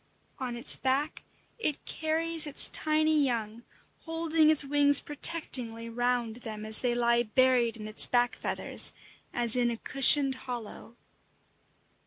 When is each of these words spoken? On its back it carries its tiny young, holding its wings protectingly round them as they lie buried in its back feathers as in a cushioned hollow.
On 0.39 0.55
its 0.55 0.77
back 0.77 1.25
it 1.59 1.85
carries 1.85 2.47
its 2.47 2.69
tiny 2.69 3.23
young, 3.23 3.61
holding 3.99 4.49
its 4.49 4.65
wings 4.65 4.99
protectingly 4.99 5.89
round 5.89 6.37
them 6.37 6.65
as 6.65 6.79
they 6.79 6.95
lie 6.95 7.21
buried 7.21 7.77
in 7.77 7.87
its 7.87 8.07
back 8.07 8.35
feathers 8.35 8.93
as 9.31 9.55
in 9.55 9.69
a 9.69 9.77
cushioned 9.77 10.33
hollow. 10.49 10.97